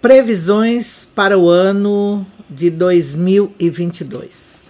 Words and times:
Previsões 0.01 1.07
para 1.13 1.37
o 1.37 1.47
ano 1.47 2.25
de 2.49 2.71
2022. 2.71 4.61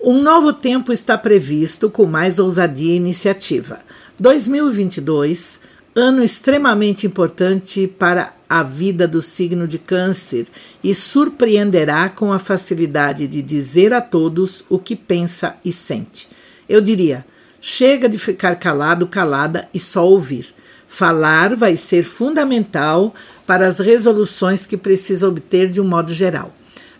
Um 0.00 0.22
novo 0.22 0.54
tempo 0.54 0.94
está 0.94 1.18
previsto 1.18 1.90
com 1.90 2.06
mais 2.06 2.38
ousadia 2.38 2.94
e 2.94 2.96
iniciativa. 2.96 3.80
2022, 4.18 5.60
ano 5.94 6.24
extremamente 6.24 7.06
importante 7.06 7.86
para 7.86 8.34
a 8.48 8.62
vida 8.62 9.06
do 9.06 9.20
signo 9.20 9.68
de 9.68 9.78
Câncer 9.78 10.46
e 10.82 10.94
surpreenderá 10.94 12.08
com 12.08 12.32
a 12.32 12.38
facilidade 12.38 13.28
de 13.28 13.42
dizer 13.42 13.92
a 13.92 14.00
todos 14.00 14.64
o 14.70 14.78
que 14.78 14.96
pensa 14.96 15.54
e 15.62 15.70
sente. 15.70 16.39
Eu 16.70 16.80
diria: 16.80 17.26
chega 17.60 18.08
de 18.08 18.16
ficar 18.16 18.54
calado, 18.54 19.08
calada 19.08 19.68
e 19.74 19.80
só 19.80 20.08
ouvir. 20.08 20.54
Falar 20.86 21.56
vai 21.56 21.76
ser 21.76 22.04
fundamental 22.04 23.12
para 23.44 23.66
as 23.66 23.80
resoluções 23.80 24.66
que 24.66 24.76
precisa 24.76 25.28
obter 25.28 25.68
de 25.68 25.80
um 25.80 25.84
modo 25.84 26.14
geral. 26.14 26.54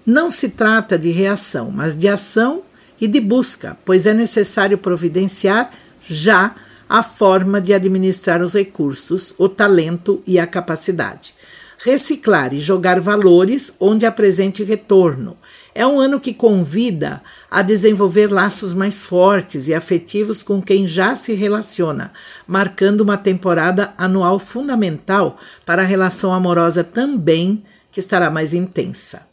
Não 0.04 0.28
se 0.28 0.48
trata 0.48 0.98
de 0.98 1.10
reação, 1.10 1.70
mas 1.70 1.96
de 1.96 2.08
ação 2.08 2.62
e 3.00 3.06
de 3.06 3.20
busca, 3.20 3.78
pois 3.84 4.06
é 4.06 4.12
necessário 4.12 4.76
providenciar 4.76 5.70
já 6.02 6.56
a 6.88 7.04
forma 7.04 7.60
de 7.60 7.72
administrar 7.72 8.42
os 8.42 8.54
recursos, 8.54 9.32
o 9.38 9.48
talento 9.48 10.20
e 10.26 10.40
a 10.40 10.46
capacidade. 10.48 11.32
Reciclar 11.78 12.52
e 12.52 12.60
jogar 12.60 12.98
valores 12.98 13.72
onde 13.78 14.04
apresente 14.04 14.64
retorno. 14.64 15.36
É 15.74 15.86
um 15.86 16.00
ano 16.00 16.18
que 16.18 16.34
convida 16.34 17.22
a 17.50 17.62
desenvolver 17.62 18.32
laços 18.32 18.74
mais 18.74 19.02
fortes 19.02 19.68
e 19.68 19.74
afetivos 19.74 20.42
com 20.42 20.60
quem 20.60 20.86
já 20.86 21.14
se 21.14 21.32
relaciona, 21.32 22.12
marcando 22.46 23.02
uma 23.02 23.16
temporada 23.16 23.94
anual 23.96 24.38
fundamental 24.38 25.36
para 25.64 25.82
a 25.82 25.86
relação 25.86 26.32
amorosa 26.32 26.82
também, 26.82 27.62
que 27.92 28.00
estará 28.00 28.30
mais 28.30 28.52
intensa. 28.52 29.30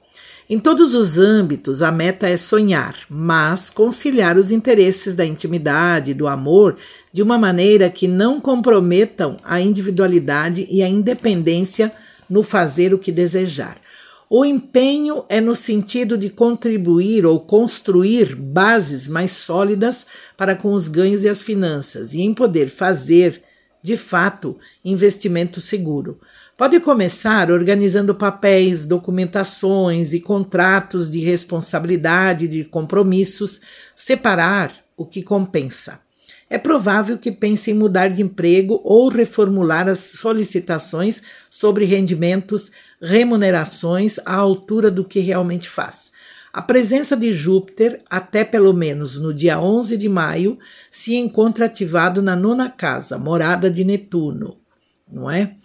Em 0.50 0.60
todos 0.60 0.96
os 0.96 1.18
âmbitos, 1.18 1.82
a 1.82 1.92
meta 1.92 2.26
é 2.26 2.38
sonhar, 2.38 2.96
mas 3.10 3.70
conciliar 3.70 4.38
os 4.38 4.50
interesses 4.50 5.14
da 5.14 5.26
intimidade, 5.26 6.14
do 6.14 6.26
amor, 6.26 6.78
de 7.12 7.22
uma 7.22 7.38
maneira 7.38 7.90
que 7.90 8.08
não 8.08 8.40
comprometam 8.40 9.38
a 9.44 9.60
individualidade 9.60 10.66
e 10.70 10.82
a 10.82 10.88
independência 10.88 11.92
no 12.30 12.44
fazer 12.44 12.94
o 12.94 12.98
que 12.98 13.12
desejar. 13.12 13.76
O 14.30 14.44
empenho 14.44 15.24
é 15.30 15.40
no 15.40 15.56
sentido 15.56 16.18
de 16.18 16.30
contribuir 16.30 17.26
ou 17.26 17.40
construir 17.40 18.36
bases 18.36 19.08
mais 19.08 19.32
sólidas 19.32 20.06
para 20.36 20.54
com 20.54 20.74
os 20.74 20.90
ganhos 20.90 21.24
e 21.24 21.30
as 21.30 21.42
finanças 21.42 22.14
e 22.14 22.22
em 22.22 22.34
poder 22.34 22.70
fazer, 22.70 23.42
de 23.82 23.96
fato, 23.96 24.58
investimento 24.84 25.62
seguro. 25.62 26.20
Pode 26.58 26.78
começar 26.82 27.50
organizando 27.50 28.14
papéis, 28.14 28.84
documentações 28.84 30.12
e 30.12 30.20
contratos 30.20 31.10
de 31.10 31.20
responsabilidade, 31.20 32.50
de 32.50 32.66
compromissos, 32.66 33.62
separar 33.96 34.74
o 34.98 35.06
que 35.06 35.24
compensa. 35.24 36.02
É 36.50 36.58
provável 36.58 37.18
que 37.18 37.32
pense 37.32 37.72
em 37.72 37.74
mudar 37.74 38.08
de 38.08 38.22
emprego 38.22 38.80
ou 38.84 39.10
reformular 39.10 39.88
as 39.88 40.00
solicitações 40.00 41.22
sobre 41.50 41.84
rendimentos, 41.86 42.72
remunerações 43.02 44.18
à 44.26 44.36
altura 44.36 44.90
do 44.90 45.04
que 45.04 45.20
realmente 45.20 45.70
faz. 45.70 46.12
A 46.54 46.62
presença 46.62 47.16
de 47.16 47.34
Júpiter, 47.34 48.02
até 48.10 48.44
pelo 48.44 48.74
menos 48.74 49.20
no 49.20 49.34
dia 49.34 49.60
11 49.60 49.98
de 49.98 50.08
maio, 50.08 50.58
se 50.90 51.16
encontra 51.16 51.66
ativado 51.66 52.22
na 52.22 52.36
nona 52.36 52.70
casa, 52.70 53.18
morada 53.18 53.70
de 53.70 53.84
Netuno, 53.84 54.58
não 55.12 55.30
é? 55.30 55.56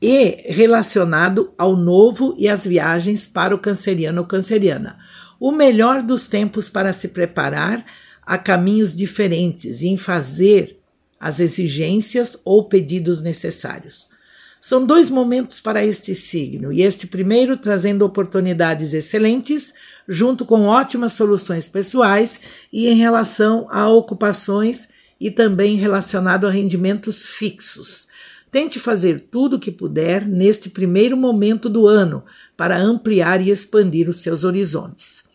e 0.00 0.52
relacionado 0.52 1.52
ao 1.58 1.76
novo 1.76 2.34
e 2.38 2.48
às 2.48 2.64
viagens 2.64 3.26
para 3.26 3.54
o 3.54 3.58
canceriano 3.58 4.20
ou 4.20 4.26
canceriana. 4.26 4.96
O 5.40 5.50
melhor 5.52 6.02
dos 6.02 6.28
tempos 6.28 6.68
para 6.68 6.92
se 6.92 7.08
preparar 7.08 7.84
a 8.28 8.36
caminhos 8.36 8.94
diferentes 8.94 9.82
em 9.82 9.96
fazer 9.96 10.78
as 11.18 11.40
exigências 11.40 12.36
ou 12.44 12.68
pedidos 12.68 13.22
necessários. 13.22 14.06
São 14.60 14.84
dois 14.84 15.08
momentos 15.08 15.60
para 15.60 15.82
este 15.82 16.14
signo, 16.14 16.70
e 16.70 16.82
este 16.82 17.06
primeiro 17.06 17.56
trazendo 17.56 18.04
oportunidades 18.04 18.92
excelentes, 18.92 19.72
junto 20.06 20.44
com 20.44 20.66
ótimas 20.66 21.14
soluções 21.14 21.70
pessoais 21.70 22.38
e 22.70 22.86
em 22.86 22.96
relação 22.96 23.66
a 23.70 23.88
ocupações 23.88 24.90
e 25.18 25.30
também 25.30 25.76
relacionado 25.76 26.46
a 26.46 26.50
rendimentos 26.50 27.26
fixos. 27.26 28.08
Tente 28.52 28.78
fazer 28.78 29.28
tudo 29.30 29.56
o 29.56 29.58
que 29.58 29.72
puder 29.72 30.28
neste 30.28 30.68
primeiro 30.68 31.16
momento 31.16 31.70
do 31.70 31.86
ano 31.86 32.22
para 32.54 32.76
ampliar 32.76 33.40
e 33.40 33.50
expandir 33.50 34.06
os 34.06 34.20
seus 34.20 34.44
horizontes. 34.44 35.27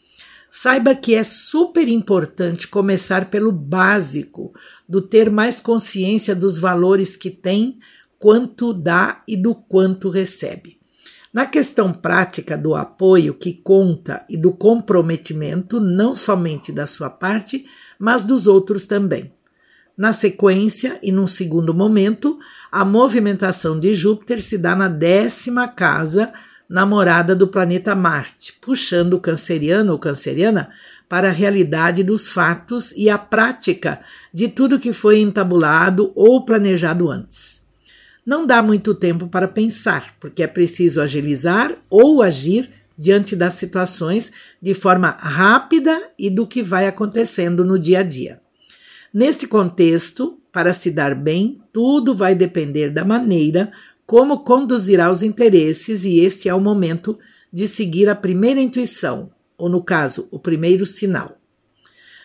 Saiba 0.56 0.94
que 0.94 1.16
é 1.16 1.24
super 1.24 1.88
importante 1.88 2.68
começar 2.68 3.31
pelo 3.31 3.52
básico, 3.52 4.53
do 4.88 5.02
ter 5.02 5.31
mais 5.31 5.59
consciência 5.59 6.36
dos 6.36 6.59
valores 6.59 7.18
que 7.18 7.31
tem, 7.31 7.80
quanto 8.19 8.72
dá 8.72 9.24
e 9.28 9.36
do 9.36 9.56
quanto 9.56 10.12
recebe. 10.12 10.80
Na 11.34 11.47
questão 11.47 11.91
prática 11.91 12.56
do 12.56 12.75
apoio 12.75 13.34
que 13.34 13.52
conta 13.52 14.24
e 14.30 14.38
do 14.38 14.52
comprometimento, 14.52 15.80
não 15.80 16.14
somente 16.14 16.72
da 16.72 16.85
sua 16.85 17.09
parte, 17.09 17.66
mas 17.97 18.24
dos 18.24 18.46
outros 18.46 18.85
também. 18.85 19.34
Na 19.97 20.14
sequência, 20.14 21.00
e 21.02 21.12
num 21.12 21.25
segundo 21.25 21.74
momento, 21.74 22.38
a 22.72 22.85
movimentação 22.85 23.80
de 23.80 23.96
Júpiter 23.96 24.40
se 24.40 24.59
dá 24.59 24.75
na 24.75 24.88
décima 24.88 25.68
casa, 25.68 26.31
namorada 26.73 27.35
do 27.35 27.47
planeta 27.47 27.94
Marte, 27.94 28.53
puxando 28.59 29.13
o 29.13 29.19
canceriano 29.19 29.91
ou 29.91 30.00
canceriana 30.00 30.72
para 31.07 31.28
a 31.28 31.31
realidade 31.31 32.01
dos 32.01 32.28
fatos 32.28 32.91
e 32.97 33.11
a 33.11 33.17
prática 33.17 34.01
de 34.34 34.47
tudo 34.47 34.79
que 34.79 34.91
foi 34.91 35.19
entabulado 35.19 36.11
ou 36.16 36.44
planejado 36.44 37.11
antes. 37.11 37.61
Não 38.25 38.47
dá 38.47 38.63
muito 38.63 38.95
tempo 38.95 39.28
para 39.28 39.47
pensar, 39.47 40.16
porque 40.19 40.41
é 40.41 40.47
preciso 40.47 41.00
agilizar 41.00 41.72
ou 41.91 42.23
agir 42.23 42.67
diante 42.97 43.35
das 43.35 43.53
situações 43.53 44.31
de 44.59 44.73
forma 44.73 45.11
rápida 45.19 46.01
e 46.17 46.28
do 46.28 46.47
que 46.47 46.63
vai 46.63 46.88
acontecendo 46.88 47.63
no 47.63 47.78
dia 47.78 48.00
a 48.00 48.03
dia. 48.03 48.41
Neste 49.13 49.45
contexto, 49.45 50.40
para 50.51 50.73
se 50.73 50.90
dar 50.90 51.13
bem, 51.13 51.61
tudo 51.72 52.16
vai 52.16 52.34
depender 52.34 52.90
da 52.90 53.05
maneira 53.05 53.72
como 54.06 54.40
conduzirá 54.40 55.12
os 55.12 55.24
interesses, 55.24 56.06
e 56.06 56.19
este 56.19 56.50
é 56.50 56.53
o 56.53 56.62
momento 56.62 57.18
de 57.52 57.68
seguir 57.68 58.09
a 58.09 58.16
primeira 58.16 58.59
intuição, 58.59 59.31
ou 59.58 59.69
no 59.69 59.81
caso, 59.81 60.28
o 60.31 60.40
primeiro 60.40 60.86
sinal. 60.86 61.38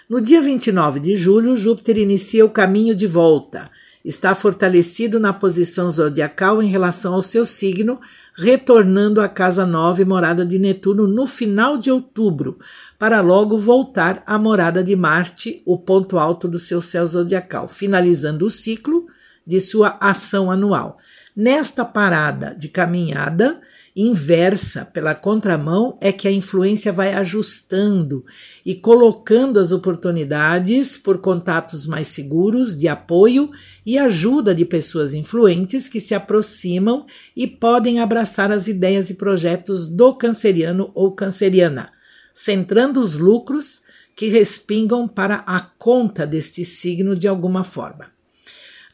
No 0.09 0.21
dia 0.21 0.41
29 0.41 1.01
de 1.01 1.17
julho, 1.17 1.57
Júpiter 1.57 1.99
inicia 1.99 2.45
o 2.45 2.51
caminho 2.51 2.95
de 2.95 3.07
volta 3.07 3.71
está 4.09 4.35
fortalecido 4.35 5.19
na 5.19 5.33
posição 5.35 5.91
zodiacal 5.91 6.63
em 6.63 6.69
relação 6.69 7.13
ao 7.13 7.23
seu 7.23 7.45
signo, 7.45 8.01
retornando 8.35 9.21
à 9.21 9.29
casa 9.29 9.67
nova 9.67 10.01
e 10.01 10.05
morada 10.05 10.47
de 10.47 10.59
Netuno 10.59 11.07
no 11.07 11.27
final 11.27 11.77
de 11.77 11.91
outubro, 11.91 12.59
para 12.99 13.21
logo 13.21 13.59
voltar 13.59 14.23
à 14.27 14.39
morada 14.39 14.83
de 14.83 14.95
Marte, 14.95 15.63
o 15.67 15.77
ponto 15.77 16.19
alto 16.19 16.49
do 16.49 16.59
seu 16.59 16.81
céu 16.81 17.07
zodiacal, 17.07 17.69
finalizando 17.69 18.47
o 18.47 18.51
ciclo 18.51 19.07
de 19.49 19.63
sua 19.63 19.97
ação 19.99 20.51
anual. 20.51 20.99
Nesta 21.35 21.85
parada 21.85 22.55
de 22.55 22.69
caminhada, 22.69 23.59
inversa, 23.97 24.85
pela 24.85 25.15
contramão, 25.15 25.97
é 26.03 26.13
que 26.13 26.29
a 26.29 26.31
influência 26.31 26.93
vai 26.93 27.15
ajustando 27.15 28.27
e 28.67 28.75
colocando 28.75 29.59
as 29.59 29.73
oportunidades 29.73 30.99
por 30.99 31.19
contatos 31.19 31.87
mais 31.87 32.09
seguros 32.09 32.77
de 32.77 32.89
apoio 32.89 33.51
e 33.87 33.97
ajuda 33.97 34.55
de 34.55 34.67
pessoas 34.67 35.15
influentes 35.15 35.89
que 35.89 36.01
se 36.01 36.15
aproximam 36.15 37.07
e 37.35 37.47
podem 37.47 38.01
abraçar 38.01 38.53
as 38.53 38.69
ideias 38.69 39.09
e 39.09 39.15
projetos 39.15 39.87
do 39.87 40.15
canceriano 40.15 40.91
ou 40.95 41.13
canceriana, 41.13 41.91
centrando 42.35 43.01
os 43.01 43.17
lucros 43.17 43.81
que 44.15 44.29
respingam 44.29 45.09
para 45.09 45.37
a 45.47 45.61
conta 45.61 46.27
deste 46.27 46.65
signo 46.65 47.17
de 47.17 47.27
alguma 47.27 47.65
forma. 47.65 48.18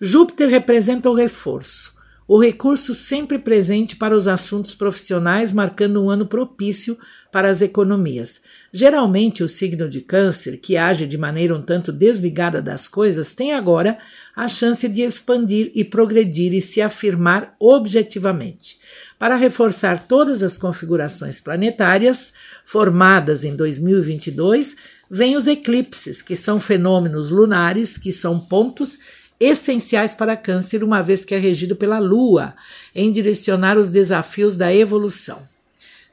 Júpiter 0.00 0.48
representa 0.48 1.08
o 1.08 1.14
reforço 1.14 1.94
o 2.26 2.38
recurso 2.38 2.94
sempre 2.94 3.38
presente 3.38 3.96
para 3.96 4.16
os 4.16 4.26
assuntos 4.26 4.74
profissionais, 4.74 5.52
marcando 5.52 6.02
um 6.02 6.08
ano 6.08 6.24
propício 6.24 6.98
para 7.30 7.50
as 7.50 7.60
economias. 7.60 8.40
Geralmente, 8.72 9.42
o 9.42 9.48
signo 9.48 9.88
de 9.90 10.00
Câncer, 10.00 10.56
que 10.58 10.76
age 10.76 11.06
de 11.06 11.18
maneira 11.18 11.54
um 11.54 11.60
tanto 11.60 11.92
desligada 11.92 12.62
das 12.62 12.88
coisas, 12.88 13.34
tem 13.34 13.52
agora 13.52 13.98
a 14.34 14.48
chance 14.48 14.88
de 14.88 15.02
expandir 15.02 15.70
e 15.74 15.84
progredir 15.84 16.54
e 16.54 16.62
se 16.62 16.80
afirmar 16.80 17.54
objetivamente. 17.60 18.78
Para 19.18 19.36
reforçar 19.36 20.06
todas 20.08 20.42
as 20.42 20.56
configurações 20.56 21.40
planetárias 21.40 22.32
formadas 22.64 23.44
em 23.44 23.54
2022, 23.54 24.76
vêm 25.10 25.36
os 25.36 25.46
eclipses, 25.46 26.22
que 26.22 26.36
são 26.36 26.58
fenômenos 26.58 27.30
lunares, 27.30 27.98
que 27.98 28.10
são 28.10 28.40
pontos 28.40 28.98
essenciais 29.38 30.14
para 30.14 30.36
Câncer, 30.36 30.82
uma 30.82 31.02
vez 31.02 31.24
que 31.24 31.34
é 31.34 31.38
regido 31.38 31.76
pela 31.76 31.98
Lua, 31.98 32.54
em 32.94 33.10
direcionar 33.12 33.76
os 33.76 33.90
desafios 33.90 34.56
da 34.56 34.74
evolução. 34.74 35.42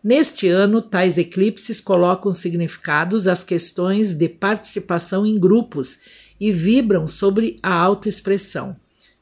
Neste 0.03 0.47
ano, 0.47 0.81
tais 0.81 1.17
eclipses 1.17 1.79
colocam 1.79 2.31
significados 2.33 3.27
às 3.27 3.43
questões 3.43 4.13
de 4.13 4.27
participação 4.27 5.25
em 5.25 5.39
grupos 5.39 5.99
e 6.39 6.51
vibram 6.51 7.07
sobre 7.07 7.57
a 7.61 7.71
autoexpressão, 7.71 8.75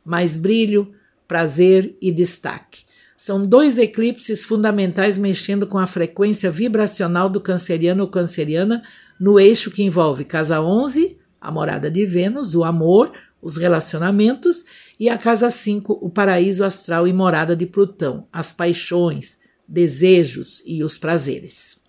mais 0.06 0.38
brilho, 0.38 0.94
prazer 1.28 1.98
e 2.02 2.12
destaque. 2.12 2.84
São 3.18 3.46
dois 3.46 3.78
eclipses 3.78 4.46
fundamentais 4.46 5.18
mexendo 5.18 5.68
com 5.68 5.78
a 5.78 5.86
frequência 5.86 6.50
vibracional 6.50 7.28
do 7.28 7.42
canceriano 7.42 8.04
ou 8.04 8.10
canceriana 8.10 8.82
no 9.20 9.38
eixo 9.38 9.70
que 9.70 9.84
envolve 9.84 10.24
casa 10.24 10.62
11, 10.62 11.18
a 11.42 11.52
morada 11.52 11.92
de 11.92 12.06
Vênus, 12.06 12.56
o 12.56 12.64
amor, 12.64 13.12
os 13.42 13.58
relacionamentos, 13.58 14.66
e 15.00 15.10
a 15.10 15.18
casa 15.18 15.50
5, 15.50 16.00
o 16.02 16.10
paraíso 16.10 16.64
astral 16.64 17.08
e 17.08 17.14
morada 17.14 17.56
de 17.56 17.66
Plutão, 17.66 18.28
as 18.32 18.52
paixões, 18.52 19.38
desejos 19.68 20.62
e 20.66 20.84
os 20.84 20.98
prazeres. 20.98 21.82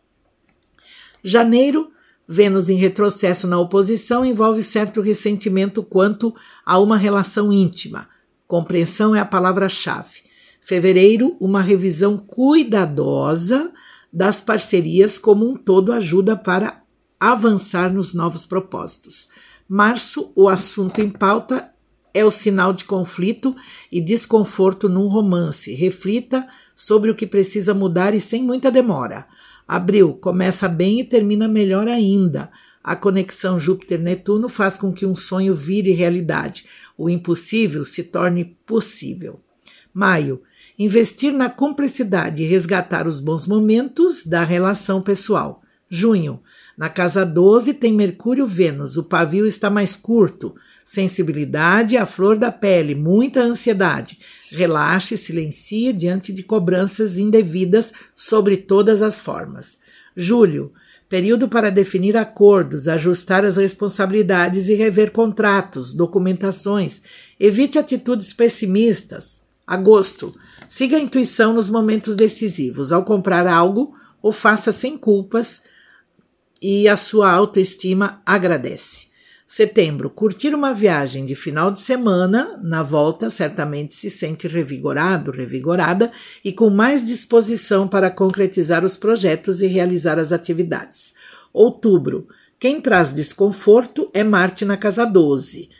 Janeiro, 1.22 1.90
Vênus 2.32 2.68
em 2.68 2.76
retrocesso 2.76 3.48
na 3.48 3.58
oposição 3.58 4.24
envolve 4.24 4.62
certo 4.62 5.00
ressentimento 5.00 5.82
quanto 5.82 6.32
a 6.64 6.78
uma 6.78 6.96
relação 6.96 7.52
íntima. 7.52 8.08
Compreensão 8.46 9.16
é 9.16 9.18
a 9.18 9.24
palavra-chave. 9.24 10.22
Fevereiro, 10.60 11.36
uma 11.40 11.60
revisão 11.60 12.16
cuidadosa 12.16 13.72
das 14.12 14.40
parcerias 14.40 15.18
como 15.18 15.44
um 15.44 15.56
todo 15.56 15.92
ajuda 15.92 16.36
para 16.36 16.80
avançar 17.18 17.92
nos 17.92 18.14
novos 18.14 18.46
propósitos. 18.46 19.28
Março, 19.72 20.32
o 20.34 20.48
assunto 20.48 21.00
em 21.00 21.08
pauta 21.08 21.72
é 22.12 22.24
o 22.24 22.30
sinal 22.32 22.72
de 22.72 22.84
conflito 22.84 23.54
e 23.92 24.00
desconforto 24.00 24.88
num 24.88 25.06
romance. 25.06 25.72
Reflita 25.72 26.44
sobre 26.74 27.08
o 27.08 27.14
que 27.14 27.24
precisa 27.24 27.72
mudar 27.72 28.12
e 28.12 28.20
sem 28.20 28.42
muita 28.42 28.68
demora. 28.68 29.28
Abril 29.68 30.14
começa 30.14 30.66
bem 30.66 30.98
e 30.98 31.04
termina 31.04 31.46
melhor 31.46 31.86
ainda. 31.86 32.50
A 32.82 32.96
conexão 32.96 33.60
Júpiter-Netuno 33.60 34.48
faz 34.48 34.76
com 34.76 34.92
que 34.92 35.06
um 35.06 35.14
sonho 35.14 35.54
vire 35.54 35.92
realidade, 35.92 36.66
o 36.98 37.08
impossível 37.08 37.84
se 37.84 38.02
torne 38.02 38.56
possível. 38.66 39.40
Maio, 39.94 40.42
investir 40.76 41.32
na 41.32 41.48
cumplicidade 41.48 42.42
e 42.42 42.46
resgatar 42.46 43.06
os 43.06 43.20
bons 43.20 43.46
momentos 43.46 44.26
da 44.26 44.42
relação 44.42 45.00
pessoal. 45.00 45.62
Junho, 45.88 46.42
na 46.76 46.88
casa 46.88 47.24
12 47.26 47.74
tem 47.74 47.92
Mercúrio 47.92 48.46
Vênus, 48.46 48.96
o 48.96 49.02
pavio 49.02 49.46
está 49.46 49.68
mais 49.68 49.96
curto. 49.96 50.54
Sensibilidade 50.84 51.96
à 51.96 52.06
flor 52.06 52.36
da 52.36 52.50
pele, 52.50 52.94
muita 52.94 53.40
ansiedade. 53.40 54.18
Relaxe 54.52 55.16
silencie 55.16 55.92
diante 55.92 56.32
de 56.32 56.42
cobranças 56.42 57.18
indevidas 57.18 57.92
sobre 58.14 58.56
todas 58.56 59.02
as 59.02 59.20
formas. 59.20 59.78
Julho, 60.16 60.72
período 61.08 61.48
para 61.48 61.70
definir 61.70 62.16
acordos, 62.16 62.88
ajustar 62.88 63.44
as 63.44 63.56
responsabilidades 63.56 64.68
e 64.68 64.74
rever 64.74 65.10
contratos, 65.10 65.92
documentações. 65.92 67.02
Evite 67.38 67.78
atitudes 67.78 68.32
pessimistas. 68.32 69.42
Agosto, 69.66 70.34
siga 70.68 70.96
a 70.96 71.00
intuição 71.00 71.52
nos 71.52 71.70
momentos 71.70 72.16
decisivos. 72.16 72.90
Ao 72.90 73.04
comprar 73.04 73.46
algo, 73.46 73.94
o 74.22 74.32
faça 74.32 74.72
sem 74.72 74.96
culpas 74.98 75.62
e 76.60 76.88
a 76.88 76.96
sua 76.96 77.30
autoestima 77.30 78.20
agradece. 78.24 79.08
Setembro, 79.46 80.08
curtir 80.08 80.54
uma 80.54 80.72
viagem 80.72 81.24
de 81.24 81.34
final 81.34 81.72
de 81.72 81.80
semana, 81.80 82.60
na 82.62 82.82
volta 82.82 83.30
certamente 83.30 83.94
se 83.94 84.08
sente 84.08 84.46
revigorado, 84.46 85.32
revigorada 85.32 86.12
e 86.44 86.52
com 86.52 86.70
mais 86.70 87.04
disposição 87.04 87.88
para 87.88 88.10
concretizar 88.10 88.84
os 88.84 88.96
projetos 88.96 89.60
e 89.60 89.66
realizar 89.66 90.18
as 90.18 90.30
atividades. 90.30 91.14
Outubro, 91.52 92.28
quem 92.60 92.80
traz 92.80 93.12
desconforto 93.12 94.08
é 94.14 94.22
Marte 94.22 94.64
na 94.64 94.76
casa 94.76 95.04
12 95.04 95.79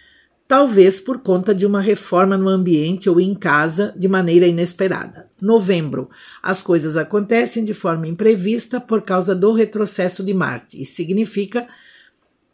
talvez 0.51 1.01
por 1.01 1.21
conta 1.21 1.55
de 1.55 1.65
uma 1.65 1.81
reforma 1.81 2.37
no 2.37 2.49
ambiente 2.49 3.09
ou 3.09 3.21
em 3.21 3.37
casa 3.37 3.95
de 3.97 4.09
maneira 4.09 4.49
inesperada. 4.49 5.31
Novembro. 5.41 6.11
As 6.43 6.61
coisas 6.61 6.97
acontecem 6.97 7.63
de 7.63 7.73
forma 7.73 8.09
imprevista 8.09 8.81
por 8.81 9.03
causa 9.03 9.33
do 9.33 9.53
retrocesso 9.53 10.25
de 10.25 10.35
Marte 10.35 10.83
e 10.83 10.85
significa 10.85 11.69